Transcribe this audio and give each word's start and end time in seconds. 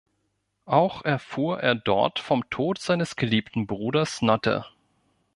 Auch 0.65 1.05
erfuhr 1.05 1.59
er 1.59 1.75
dort 1.75 2.17
vom 2.17 2.49
Tod 2.49 2.79
seines 2.79 3.15
geliebten 3.15 3.67
Bruders 3.67 4.23
Notte. 4.23 4.65